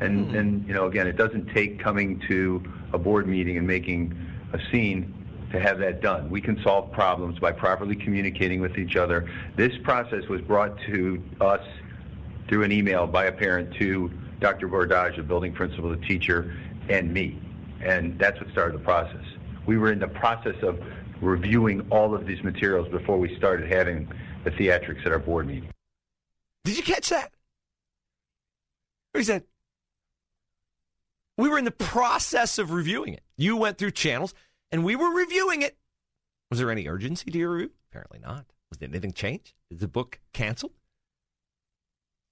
And, 0.00 0.28
mm. 0.28 0.38
and, 0.38 0.68
you 0.68 0.74
know, 0.74 0.86
again, 0.86 1.06
it 1.06 1.16
doesn't 1.16 1.52
take 1.52 1.80
coming 1.80 2.22
to 2.28 2.62
a 2.92 2.98
board 2.98 3.26
meeting 3.26 3.56
and 3.56 3.66
making 3.66 4.14
a 4.52 4.58
scene 4.70 5.14
to 5.50 5.58
have 5.58 5.78
that 5.78 6.00
done. 6.00 6.30
We 6.30 6.40
can 6.40 6.62
solve 6.62 6.92
problems 6.92 7.38
by 7.38 7.52
properly 7.52 7.96
communicating 7.96 8.60
with 8.60 8.78
each 8.78 8.96
other. 8.96 9.28
This 9.56 9.72
process 9.82 10.28
was 10.28 10.40
brought 10.42 10.78
to 10.86 11.22
us 11.40 11.66
through 12.48 12.64
an 12.64 12.72
email 12.72 13.06
by 13.06 13.24
a 13.26 13.32
parent 13.32 13.74
to 13.76 14.10
Dr. 14.40 14.68
Bordage, 14.68 15.16
the 15.16 15.22
building 15.22 15.52
principal, 15.52 15.90
the 15.90 15.96
teacher, 16.06 16.56
and 16.88 17.12
me. 17.12 17.40
And 17.80 18.18
that's 18.18 18.40
what 18.40 18.50
started 18.50 18.80
the 18.80 18.84
process. 18.84 19.24
We 19.66 19.76
were 19.78 19.92
in 19.92 19.98
the 19.98 20.08
process 20.08 20.56
of 20.62 20.80
reviewing 21.20 21.86
all 21.90 22.14
of 22.14 22.26
these 22.26 22.42
materials 22.42 22.88
before 22.88 23.18
we 23.18 23.36
started 23.36 23.70
having 23.70 24.10
the 24.44 24.50
theatrics 24.50 25.04
at 25.04 25.12
our 25.12 25.18
board 25.18 25.46
meeting. 25.46 25.70
Did 26.64 26.76
you 26.76 26.82
catch 26.82 27.08
that? 27.10 27.32
He 29.14 29.24
said, 29.24 29.44
we 31.36 31.48
were 31.48 31.58
in 31.58 31.64
the 31.64 31.70
process 31.70 32.58
of 32.58 32.72
reviewing 32.72 33.14
it. 33.14 33.22
You 33.36 33.56
went 33.56 33.78
through 33.78 33.92
channels 33.92 34.34
and 34.70 34.84
we 34.84 34.96
were 34.96 35.10
reviewing 35.10 35.62
it. 35.62 35.76
Was 36.50 36.58
there 36.58 36.70
any 36.70 36.86
urgency 36.86 37.30
to 37.30 37.38
your 37.38 37.50
review? 37.50 37.70
Apparently 37.90 38.18
not. 38.18 38.46
Was 38.70 38.78
anything 38.82 39.12
changed? 39.12 39.54
Is 39.70 39.78
the 39.78 39.88
book 39.88 40.20
canceled? 40.32 40.72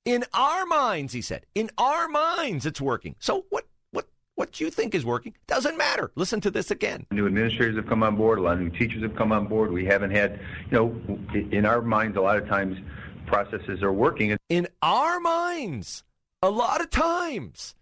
In 0.06 0.25
our 0.32 0.64
minds, 0.66 1.12
he 1.12 1.20
said, 1.20 1.44
in 1.56 1.68
our 1.76 2.08
minds, 2.08 2.64
it's 2.64 2.80
working. 2.80 3.16
So 3.18 3.44
what? 3.50 3.66
What? 3.90 4.06
What 4.36 4.52
do 4.52 4.64
you 4.64 4.70
think 4.70 4.94
is 4.94 5.04
working 5.04 5.34
doesn't 5.48 5.76
matter. 5.76 6.12
Listen 6.14 6.40
to 6.42 6.50
this 6.50 6.70
again. 6.70 7.06
New 7.10 7.26
administrators 7.26 7.76
have 7.76 7.88
come 7.88 8.04
on 8.04 8.16
board. 8.16 8.38
A 8.38 8.42
lot 8.42 8.54
of 8.54 8.60
new 8.60 8.70
teachers 8.70 9.02
have 9.02 9.16
come 9.16 9.32
on 9.32 9.48
board. 9.48 9.72
We 9.72 9.84
haven't 9.84 10.12
had, 10.12 10.40
you 10.70 10.72
know, 10.72 11.18
in 11.50 11.66
our 11.66 11.82
minds, 11.82 12.16
a 12.16 12.20
lot 12.20 12.36
of 12.36 12.46
times 12.46 12.78
processes 13.26 13.82
are 13.82 13.92
working. 13.92 14.36
In 14.48 14.68
our 14.80 15.18
minds, 15.18 16.04
a 16.40 16.50
lot 16.50 16.80
of 16.80 16.90
times 16.90 17.75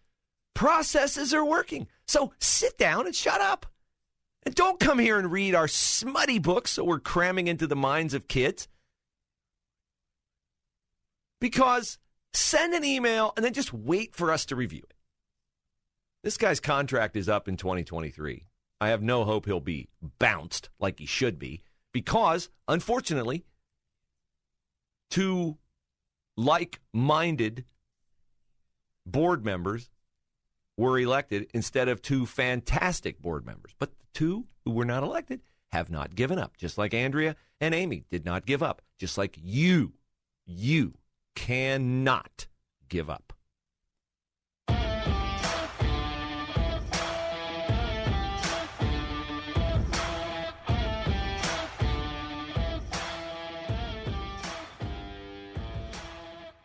processes 0.54 1.34
are 1.34 1.44
working. 1.44 1.88
So 2.06 2.32
sit 2.38 2.78
down 2.78 3.06
and 3.06 3.14
shut 3.14 3.42
up. 3.42 3.66
And 4.46 4.54
don't 4.54 4.80
come 4.80 4.98
here 4.98 5.18
and 5.18 5.30
read 5.30 5.54
our 5.54 5.68
smutty 5.68 6.38
books 6.38 6.76
that 6.76 6.84
we're 6.84 7.00
cramming 7.00 7.48
into 7.48 7.66
the 7.66 7.76
minds 7.76 8.14
of 8.14 8.28
kids. 8.28 8.66
Because 11.40 11.98
send 12.36 12.74
an 12.74 12.84
email 12.84 13.32
and 13.36 13.44
then 13.44 13.52
just 13.52 13.72
wait 13.72 14.14
for 14.14 14.30
us 14.30 14.46
to 14.46 14.56
review 14.56 14.82
it. 14.88 14.94
This 16.22 16.36
guy's 16.36 16.60
contract 16.60 17.16
is 17.16 17.28
up 17.28 17.48
in 17.48 17.56
2023. 17.56 18.46
I 18.80 18.88
have 18.88 19.02
no 19.02 19.24
hope 19.24 19.46
he'll 19.46 19.60
be 19.60 19.88
bounced 20.18 20.70
like 20.78 20.98
he 20.98 21.06
should 21.06 21.38
be 21.38 21.62
because, 21.92 22.48
unfortunately, 22.66 23.44
two 25.10 25.58
like 26.36 26.80
minded 26.92 27.64
board 29.06 29.44
members 29.44 29.90
were 30.76 30.98
elected 30.98 31.48
instead 31.54 31.88
of 31.88 32.02
two 32.02 32.26
fantastic 32.26 33.20
board 33.20 33.46
members. 33.46 33.74
But 33.78 33.90
the 33.98 34.06
two 34.12 34.46
who 34.64 34.72
were 34.72 34.84
not 34.84 35.02
elected 35.02 35.40
have 35.72 35.90
not 35.90 36.14
given 36.14 36.38
up, 36.38 36.56
just 36.56 36.78
like 36.78 36.94
Andrea 36.94 37.36
and 37.60 37.74
Amy 37.74 38.04
did 38.10 38.24
not 38.24 38.46
give 38.46 38.62
up, 38.62 38.82
just 38.98 39.16
like 39.18 39.38
you, 39.40 39.92
you 40.46 40.94
cannot 41.34 42.46
give 42.88 43.10
up. 43.10 43.34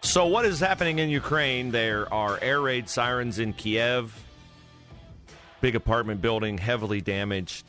So, 0.10 0.26
what 0.26 0.44
is 0.44 0.60
happening 0.60 0.98
in 0.98 1.10
Ukraine? 1.10 1.70
There 1.70 2.12
are 2.12 2.40
air 2.42 2.60
raid 2.62 2.90
sirens 2.90 3.38
in 3.38 3.54
Kiev. 3.54 4.12
Big 5.62 5.76
apartment 5.76 6.20
building, 6.20 6.58
heavily 6.58 7.00
damaged. 7.00 7.64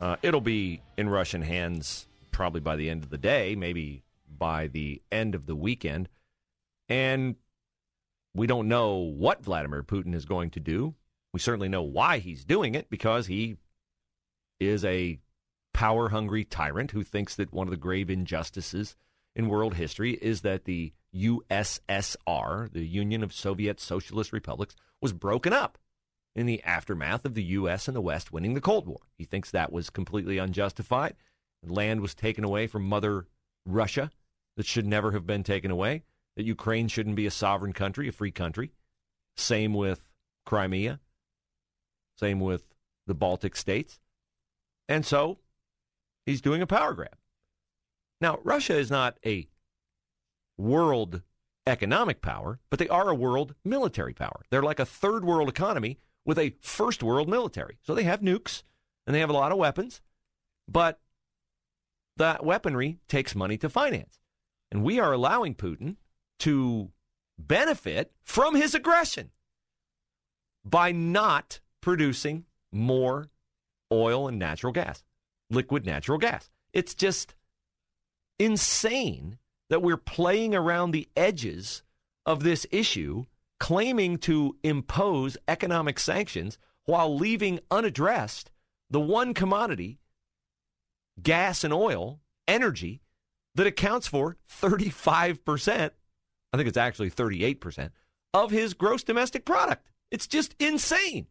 Uh, 0.00 0.14
it'll 0.22 0.40
be 0.40 0.80
in 0.96 1.08
Russian 1.08 1.42
hands 1.42 2.06
probably 2.30 2.60
by 2.60 2.76
the 2.76 2.88
end 2.88 3.02
of 3.02 3.10
the 3.10 3.18
day, 3.18 3.56
maybe 3.56 4.04
by 4.38 4.68
the 4.68 5.02
end 5.10 5.34
of 5.34 5.46
the 5.46 5.56
weekend. 5.56 6.08
And 6.92 7.36
we 8.34 8.46
don't 8.46 8.68
know 8.68 8.96
what 8.96 9.42
Vladimir 9.42 9.82
Putin 9.82 10.14
is 10.14 10.26
going 10.26 10.50
to 10.50 10.60
do. 10.60 10.94
We 11.32 11.40
certainly 11.40 11.70
know 11.70 11.82
why 11.82 12.18
he's 12.18 12.44
doing 12.44 12.74
it 12.74 12.90
because 12.90 13.28
he 13.28 13.56
is 14.60 14.84
a 14.84 15.18
power 15.72 16.10
hungry 16.10 16.44
tyrant 16.44 16.90
who 16.90 17.02
thinks 17.02 17.34
that 17.36 17.50
one 17.50 17.66
of 17.66 17.70
the 17.70 17.78
grave 17.78 18.10
injustices 18.10 18.94
in 19.34 19.48
world 19.48 19.76
history 19.76 20.18
is 20.20 20.42
that 20.42 20.66
the 20.66 20.92
USSR, 21.16 22.70
the 22.70 22.86
Union 22.86 23.22
of 23.22 23.32
Soviet 23.32 23.80
Socialist 23.80 24.30
Republics, 24.30 24.76
was 25.00 25.14
broken 25.14 25.54
up 25.54 25.78
in 26.36 26.44
the 26.44 26.62
aftermath 26.62 27.24
of 27.24 27.32
the 27.32 27.44
U.S. 27.44 27.88
and 27.88 27.96
the 27.96 28.02
West 28.02 28.34
winning 28.34 28.52
the 28.52 28.60
Cold 28.60 28.86
War. 28.86 29.00
He 29.16 29.24
thinks 29.24 29.50
that 29.50 29.72
was 29.72 29.88
completely 29.88 30.36
unjustified. 30.36 31.14
Land 31.64 32.02
was 32.02 32.14
taken 32.14 32.44
away 32.44 32.66
from 32.66 32.82
Mother 32.86 33.28
Russia 33.64 34.10
that 34.58 34.66
should 34.66 34.86
never 34.86 35.12
have 35.12 35.26
been 35.26 35.42
taken 35.42 35.70
away, 35.70 36.02
that 36.36 36.44
Ukraine 36.44 36.88
shouldn't 36.88 37.16
be 37.16 37.26
a 37.26 37.30
sovereign 37.30 37.72
country, 37.72 38.08
a 38.08 38.12
free 38.12 38.30
country. 38.30 38.72
Same 39.36 39.74
with 39.74 40.00
Crimea, 40.44 41.00
same 42.18 42.40
with 42.40 42.64
the 43.06 43.14
Baltic 43.14 43.56
states. 43.56 43.98
And 44.88 45.04
so 45.06 45.38
he's 46.26 46.40
doing 46.40 46.62
a 46.62 46.66
power 46.66 46.94
grab. 46.94 47.16
Now, 48.20 48.38
Russia 48.44 48.76
is 48.76 48.90
not 48.90 49.18
a 49.24 49.48
world 50.56 51.22
economic 51.66 52.22
power, 52.22 52.60
but 52.70 52.78
they 52.78 52.88
are 52.88 53.08
a 53.08 53.14
world 53.14 53.54
military 53.64 54.14
power. 54.14 54.42
They're 54.50 54.62
like 54.62 54.80
a 54.80 54.84
third 54.84 55.24
world 55.24 55.48
economy 55.48 55.98
with 56.24 56.38
a 56.38 56.54
first 56.60 57.02
world 57.02 57.28
military. 57.28 57.78
So 57.82 57.94
they 57.94 58.04
have 58.04 58.20
nukes 58.20 58.62
and 59.06 59.14
they 59.14 59.20
have 59.20 59.30
a 59.30 59.34
lot 59.34 59.52
of 59.52 59.58
weapons, 59.58 60.00
but 60.68 61.00
that 62.16 62.44
weaponry 62.44 62.98
takes 63.08 63.34
money 63.34 63.56
to 63.58 63.68
finance. 63.68 64.18
And 64.70 64.82
we 64.84 65.00
are 65.00 65.12
allowing 65.12 65.54
Putin 65.54 65.96
to 66.42 66.90
benefit 67.38 68.10
from 68.24 68.56
his 68.56 68.74
aggression 68.74 69.30
by 70.64 70.90
not 70.90 71.60
producing 71.80 72.44
more 72.72 73.28
oil 73.92 74.26
and 74.26 74.40
natural 74.40 74.72
gas, 74.72 75.04
liquid 75.50 75.86
natural 75.86 76.18
gas. 76.18 76.50
It's 76.72 76.96
just 76.96 77.36
insane 78.40 79.38
that 79.70 79.82
we're 79.82 79.96
playing 79.96 80.52
around 80.52 80.90
the 80.90 81.08
edges 81.16 81.84
of 82.26 82.42
this 82.42 82.66
issue, 82.72 83.24
claiming 83.60 84.18
to 84.18 84.56
impose 84.64 85.36
economic 85.46 86.00
sanctions 86.00 86.58
while 86.86 87.16
leaving 87.16 87.60
unaddressed 87.70 88.50
the 88.90 89.00
one 89.00 89.32
commodity, 89.32 90.00
gas 91.22 91.62
and 91.62 91.72
oil, 91.72 92.18
energy, 92.48 93.00
that 93.54 93.66
accounts 93.66 94.08
for 94.08 94.36
35%, 94.60 95.90
I 96.52 96.56
think 96.56 96.68
it's 96.68 96.76
actually 96.76 97.10
38%, 97.10 97.90
of 98.34 98.50
his 98.50 98.74
gross 98.74 99.02
domestic 99.02 99.44
product. 99.44 99.88
It's 100.10 100.26
just 100.26 100.54
insane. 100.58 101.26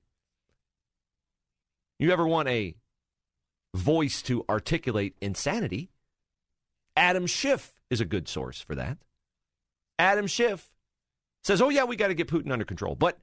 You 1.99 2.11
ever 2.11 2.25
want 2.25 2.47
a 2.47 2.75
voice 3.75 4.21
to 4.23 4.43
articulate 4.49 5.15
insanity? 5.21 5.91
Adam 6.95 7.27
Schiff 7.27 7.73
is 7.89 8.01
a 8.01 8.05
good 8.05 8.27
source 8.27 8.59
for 8.59 8.75
that. 8.75 8.97
Adam 9.99 10.25
Schiff 10.25 10.71
says, 11.43 11.61
oh, 11.61 11.69
yeah, 11.69 11.83
we 11.83 11.95
got 11.95 12.07
to 12.07 12.13
get 12.13 12.27
Putin 12.27 12.51
under 12.51 12.65
control. 12.65 12.95
But 12.95 13.19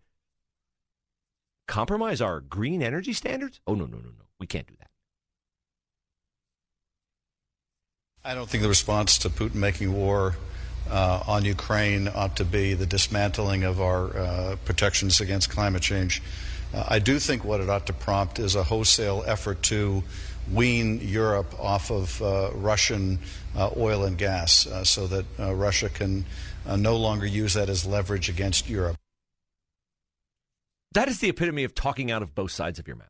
compromise 1.67 2.21
our 2.21 2.41
green 2.41 2.83
energy 2.83 3.13
standards? 3.13 3.61
Oh, 3.67 3.75
no, 3.75 3.85
no, 3.87 3.97
no, 3.97 4.11
no. 4.11 4.25
We 4.39 4.47
can't 4.47 4.67
do 4.67 4.75
that. 4.79 4.91
I 8.25 8.35
don't 8.35 8.49
think 8.49 8.63
the 8.63 8.69
response 8.69 9.19
to 9.19 9.31
Putin 9.31 9.57
making 9.57 9.93
war 9.93 10.37
uh, 10.91 11.23
on 11.27 11.45
Ukraine 11.45 12.09
ought 12.09 12.37
to 12.37 12.45
be 12.45 12.75
the 12.75 12.87
dismantling 12.87 13.65
of 13.65 13.81
our 13.81 14.17
uh, 14.17 14.57
protections 14.65 15.21
against 15.21 15.51
climate 15.51 15.83
change. 15.83 16.23
Uh, 16.75 16.85
I 16.89 16.99
do 16.99 17.19
think 17.19 17.45
what 17.45 17.61
it 17.61 17.71
ought 17.71 17.87
to 17.87 17.93
prompt 17.93 18.39
is 18.39 18.55
a 18.55 18.63
wholesale 18.63 19.25
effort 19.27 19.63
to 19.65 20.03
wean 20.53 21.01
Europe 21.03 21.55
off 21.59 21.91
of 21.91 22.23
uh, 22.23 22.51
Russian 22.55 23.19
uh, 23.57 23.71
oil 23.77 24.05
and 24.05 24.17
gas 24.17 24.67
uh, 24.67 24.85
so 24.85 25.07
that 25.07 25.25
Russia 25.39 25.89
can 25.89 26.25
no 26.77 26.97
longer 26.97 27.27
use 27.27 27.55
that 27.55 27.69
as 27.69 27.87
leverage 27.87 28.29
against 28.29 28.69
Europe. 28.69 28.97
That 30.93 31.09
is 31.09 31.21
the 31.21 31.29
epitome 31.29 31.65
of 31.65 31.75
talking 31.75 32.11
out 32.11 32.23
of 32.23 32.35
both 32.35 32.51
sides 32.51 32.79
of 32.79 32.87
your 32.87 32.97
mouth. 32.97 33.09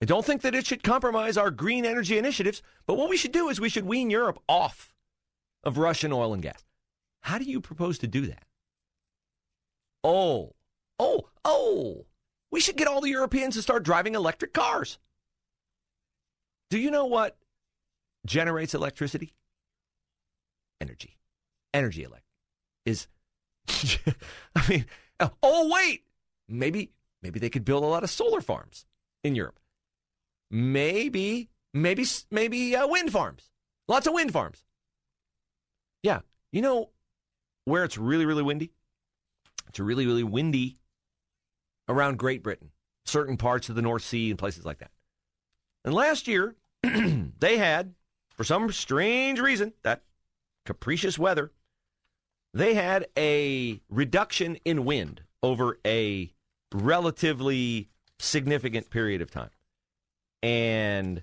I 0.00 0.04
don't 0.04 0.24
think 0.24 0.42
that 0.42 0.54
it 0.54 0.66
should 0.66 0.84
compromise 0.84 1.36
our 1.36 1.50
green 1.50 1.84
energy 1.84 2.18
initiatives, 2.18 2.62
but 2.86 2.96
what 2.96 3.08
we 3.08 3.16
should 3.16 3.32
do 3.32 3.48
is 3.48 3.60
we 3.60 3.68
should 3.68 3.84
wean 3.84 4.10
Europe 4.10 4.38
off 4.48 4.94
of 5.64 5.78
Russian 5.78 6.12
oil 6.12 6.34
and 6.34 6.42
gas. 6.42 6.64
How 7.20 7.38
do 7.38 7.44
you 7.44 7.60
propose 7.60 7.98
to 7.98 8.06
do 8.06 8.26
that? 8.26 8.44
Oh, 10.04 10.54
oh, 10.98 11.28
oh, 11.44 12.06
we 12.50 12.60
should 12.60 12.76
get 12.76 12.88
all 12.88 13.00
the 13.00 13.10
Europeans 13.10 13.54
to 13.56 13.62
start 13.62 13.82
driving 13.82 14.14
electric 14.14 14.54
cars. 14.54 14.98
Do 16.70 16.78
you 16.78 16.90
know 16.90 17.06
what 17.06 17.36
generates 18.26 18.74
electricity? 18.74 19.34
Energy. 20.80 21.18
Energy 21.74 22.04
elect 22.04 22.24
is 22.86 23.08
I 24.54 24.68
mean, 24.68 24.86
oh 25.42 25.70
wait, 25.72 26.04
maybe 26.48 26.92
maybe 27.22 27.38
they 27.38 27.50
could 27.50 27.64
build 27.64 27.82
a 27.82 27.86
lot 27.86 28.04
of 28.04 28.10
solar 28.10 28.40
farms 28.40 28.86
in 29.22 29.34
Europe. 29.34 29.60
Maybe 30.50 31.50
maybe 31.74 32.06
maybe 32.30 32.76
uh, 32.76 32.86
wind 32.86 33.12
farms. 33.12 33.50
Lots 33.86 34.06
of 34.06 34.14
wind 34.14 34.32
farms. 34.32 34.64
Yeah. 36.02 36.20
You 36.52 36.62
know 36.62 36.90
where 37.64 37.84
it's 37.84 37.98
really 37.98 38.26
really 38.26 38.42
windy? 38.42 38.72
It's 39.68 39.80
really 39.80 40.06
really 40.06 40.24
windy 40.24 40.78
around 41.88 42.18
Great 42.18 42.42
Britain, 42.42 42.70
certain 43.04 43.36
parts 43.36 43.68
of 43.68 43.74
the 43.74 43.82
North 43.82 44.02
Sea 44.04 44.30
and 44.30 44.38
places 44.38 44.64
like 44.64 44.78
that. 44.78 44.90
And 45.84 45.94
last 45.94 46.28
year, 46.28 46.54
they 46.82 47.56
had, 47.56 47.94
for 48.34 48.44
some 48.44 48.70
strange 48.72 49.40
reason, 49.40 49.72
that 49.82 50.02
capricious 50.66 51.18
weather, 51.18 51.50
they 52.52 52.74
had 52.74 53.06
a 53.16 53.80
reduction 53.88 54.56
in 54.64 54.84
wind 54.84 55.22
over 55.42 55.78
a 55.86 56.32
relatively 56.72 57.88
significant 58.18 58.90
period 58.90 59.22
of 59.22 59.30
time. 59.30 59.50
And 60.42 61.22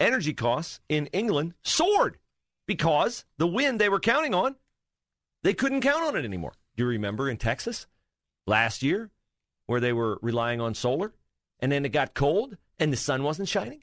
energy 0.00 0.34
costs 0.34 0.80
in 0.88 1.06
England 1.06 1.54
soared 1.62 2.18
because 2.66 3.24
the 3.38 3.46
wind 3.46 3.80
they 3.80 3.88
were 3.88 4.00
counting 4.00 4.34
on, 4.34 4.56
they 5.42 5.54
couldn't 5.54 5.82
count 5.82 6.04
on 6.04 6.16
it 6.16 6.24
anymore. 6.24 6.54
Do 6.76 6.84
you 6.84 6.88
remember 6.88 7.28
in 7.28 7.36
Texas 7.36 7.86
last 8.46 8.82
year 8.82 9.10
where 9.66 9.80
they 9.80 9.92
were 9.92 10.18
relying 10.22 10.60
on 10.60 10.74
solar 10.74 11.12
and 11.60 11.70
then 11.70 11.84
it 11.84 11.90
got 11.90 12.14
cold 12.14 12.56
and 12.78 12.92
the 12.92 12.96
sun 12.96 13.22
wasn't 13.22 13.48
shining? 13.48 13.82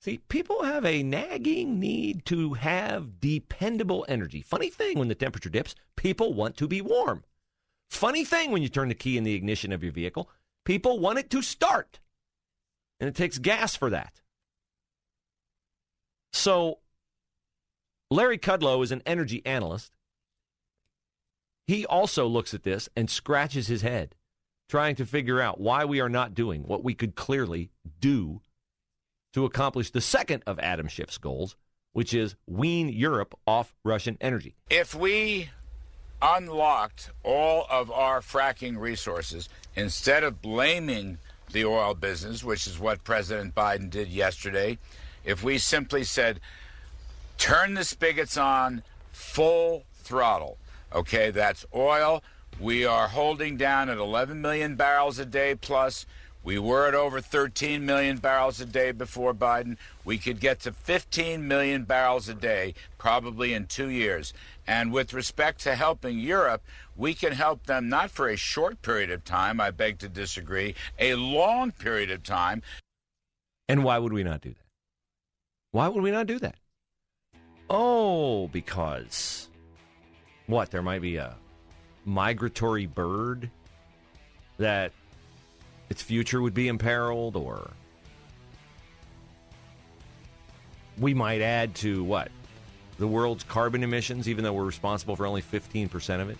See, 0.00 0.18
people 0.28 0.64
have 0.64 0.84
a 0.84 1.02
nagging 1.02 1.80
need 1.80 2.26
to 2.26 2.52
have 2.54 3.20
dependable 3.20 4.04
energy. 4.06 4.42
Funny 4.42 4.68
thing 4.68 4.98
when 4.98 5.08
the 5.08 5.14
temperature 5.14 5.48
dips, 5.48 5.74
people 5.96 6.34
want 6.34 6.58
to 6.58 6.68
be 6.68 6.82
warm. 6.82 7.24
Funny 7.88 8.22
thing 8.22 8.50
when 8.50 8.62
you 8.62 8.68
turn 8.68 8.88
the 8.88 8.94
key 8.94 9.16
in 9.16 9.24
the 9.24 9.34
ignition 9.34 9.72
of 9.72 9.82
your 9.82 9.92
vehicle, 9.92 10.28
people 10.64 10.98
want 10.98 11.18
it 11.18 11.30
to 11.30 11.40
start. 11.40 12.00
And 13.00 13.08
it 13.08 13.14
takes 13.14 13.38
gas 13.38 13.76
for 13.76 13.88
that. 13.88 14.20
So, 16.34 16.80
Larry 18.10 18.38
Kudlow 18.38 18.82
is 18.82 18.90
an 18.90 19.02
energy 19.06 19.40
analyst. 19.46 19.92
He 21.68 21.86
also 21.86 22.26
looks 22.26 22.52
at 22.52 22.64
this 22.64 22.88
and 22.96 23.08
scratches 23.08 23.68
his 23.68 23.82
head, 23.82 24.16
trying 24.68 24.96
to 24.96 25.06
figure 25.06 25.40
out 25.40 25.60
why 25.60 25.84
we 25.84 26.00
are 26.00 26.08
not 26.08 26.34
doing 26.34 26.64
what 26.64 26.82
we 26.82 26.92
could 26.92 27.14
clearly 27.14 27.70
do 28.00 28.40
to 29.32 29.44
accomplish 29.44 29.90
the 29.90 30.00
second 30.00 30.42
of 30.44 30.58
Adam 30.58 30.88
Schiff's 30.88 31.18
goals, 31.18 31.54
which 31.92 32.12
is 32.12 32.34
wean 32.48 32.88
Europe 32.88 33.38
off 33.46 33.72
Russian 33.84 34.18
energy. 34.20 34.56
If 34.68 34.92
we 34.92 35.50
unlocked 36.20 37.10
all 37.22 37.64
of 37.70 37.92
our 37.92 38.20
fracking 38.20 38.76
resources, 38.76 39.48
instead 39.76 40.24
of 40.24 40.42
blaming 40.42 41.18
the 41.52 41.64
oil 41.64 41.94
business, 41.94 42.42
which 42.42 42.66
is 42.66 42.80
what 42.80 43.04
President 43.04 43.54
Biden 43.54 43.88
did 43.88 44.08
yesterday, 44.08 44.78
if 45.24 45.42
we 45.42 45.58
simply 45.58 46.04
said, 46.04 46.40
turn 47.38 47.74
the 47.74 47.84
spigots 47.84 48.36
on 48.36 48.82
full 49.12 49.84
throttle, 49.94 50.58
okay, 50.92 51.30
that's 51.30 51.64
oil. 51.74 52.22
We 52.60 52.84
are 52.84 53.08
holding 53.08 53.56
down 53.56 53.88
at 53.88 53.98
11 53.98 54.40
million 54.40 54.76
barrels 54.76 55.18
a 55.18 55.26
day 55.26 55.54
plus. 55.54 56.06
We 56.44 56.58
were 56.58 56.86
at 56.86 56.94
over 56.94 57.22
13 57.22 57.86
million 57.86 58.18
barrels 58.18 58.60
a 58.60 58.66
day 58.66 58.92
before 58.92 59.32
Biden. 59.32 59.78
We 60.04 60.18
could 60.18 60.40
get 60.40 60.60
to 60.60 60.72
15 60.72 61.48
million 61.48 61.84
barrels 61.84 62.28
a 62.28 62.34
day 62.34 62.74
probably 62.98 63.54
in 63.54 63.66
two 63.66 63.88
years. 63.88 64.34
And 64.66 64.92
with 64.92 65.14
respect 65.14 65.62
to 65.62 65.74
helping 65.74 66.18
Europe, 66.18 66.62
we 66.96 67.14
can 67.14 67.32
help 67.32 67.64
them 67.64 67.88
not 67.88 68.10
for 68.10 68.28
a 68.28 68.36
short 68.36 68.82
period 68.82 69.10
of 69.10 69.24
time, 69.24 69.58
I 69.58 69.70
beg 69.70 69.98
to 70.00 70.08
disagree, 70.08 70.74
a 70.98 71.14
long 71.14 71.72
period 71.72 72.10
of 72.10 72.22
time. 72.22 72.62
And 73.66 73.82
why 73.82 73.98
would 73.98 74.12
we 74.12 74.22
not 74.22 74.42
do 74.42 74.50
that? 74.50 74.63
Why 75.74 75.88
would 75.88 76.04
we 76.04 76.12
not 76.12 76.28
do 76.28 76.38
that? 76.38 76.54
Oh, 77.68 78.46
because 78.46 79.48
what? 80.46 80.70
There 80.70 80.82
might 80.82 81.02
be 81.02 81.16
a 81.16 81.34
migratory 82.04 82.86
bird 82.86 83.50
that 84.58 84.92
its 85.90 86.00
future 86.00 86.40
would 86.40 86.54
be 86.54 86.68
imperiled, 86.68 87.34
or 87.34 87.72
we 90.96 91.12
might 91.12 91.40
add 91.40 91.74
to 91.76 92.04
what? 92.04 92.30
The 92.98 93.08
world's 93.08 93.42
carbon 93.42 93.82
emissions, 93.82 94.28
even 94.28 94.44
though 94.44 94.52
we're 94.52 94.62
responsible 94.62 95.16
for 95.16 95.26
only 95.26 95.42
15% 95.42 96.20
of 96.20 96.30
it. 96.30 96.38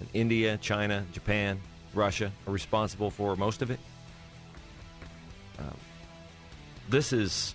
And 0.00 0.08
India, 0.12 0.58
China, 0.58 1.06
Japan, 1.12 1.58
Russia 1.94 2.30
are 2.46 2.52
responsible 2.52 3.10
for 3.10 3.36
most 3.36 3.62
of 3.62 3.70
it. 3.70 3.80
Um, 5.58 5.78
this 6.90 7.14
is 7.14 7.54